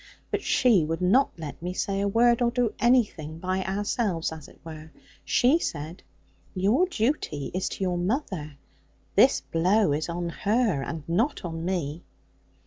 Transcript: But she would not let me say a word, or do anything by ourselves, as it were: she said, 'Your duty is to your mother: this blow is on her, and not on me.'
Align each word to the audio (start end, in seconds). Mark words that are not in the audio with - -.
But 0.31 0.41
she 0.41 0.83
would 0.83 0.99
not 0.99 1.29
let 1.37 1.61
me 1.61 1.73
say 1.75 2.01
a 2.01 2.07
word, 2.07 2.41
or 2.41 2.49
do 2.49 2.73
anything 2.79 3.37
by 3.37 3.63
ourselves, 3.63 4.31
as 4.31 4.47
it 4.47 4.59
were: 4.65 4.89
she 5.23 5.59
said, 5.59 6.01
'Your 6.55 6.87
duty 6.87 7.51
is 7.53 7.69
to 7.69 7.83
your 7.83 7.99
mother: 7.99 8.57
this 9.13 9.41
blow 9.41 9.93
is 9.93 10.09
on 10.09 10.29
her, 10.29 10.81
and 10.81 11.07
not 11.07 11.45
on 11.45 11.63
me.' 11.63 12.01